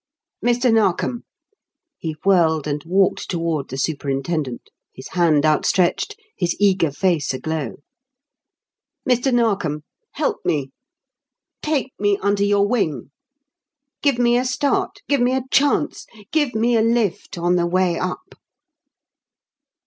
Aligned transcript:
"Mr. 0.43 0.73
Narkom" 0.73 1.25
he 1.99 2.15
whirled 2.23 2.65
and 2.65 2.83
walked 2.85 3.29
toward 3.29 3.69
the 3.69 3.77
superintendent, 3.77 4.71
his 4.91 5.09
hand 5.09 5.45
outstretched, 5.45 6.19
his 6.35 6.55
eager 6.59 6.89
face 6.89 7.35
aglow 7.35 7.75
"Mr. 9.07 9.31
Narkom, 9.31 9.83
help 10.13 10.37
me! 10.43 10.71
Take 11.61 11.93
me 11.99 12.17
under 12.19 12.43
your 12.43 12.67
wing. 12.67 13.11
Give 14.01 14.17
me 14.17 14.37
a 14.39 14.43
start 14.43 15.01
give 15.07 15.21
me 15.21 15.35
a 15.35 15.43
chance 15.51 16.07
give 16.31 16.55
me 16.55 16.75
a 16.75 16.81
lift 16.81 17.37
on 17.37 17.55
the 17.55 17.67
way 17.67 17.99
up!" 17.99 18.33